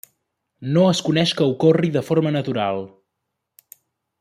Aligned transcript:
No 0.77 0.85
es 0.93 1.01
coneix 1.09 1.33
que 1.41 1.47
ocorri 1.51 1.93
de 1.99 2.03
forma 2.09 2.33
natural. 2.39 2.85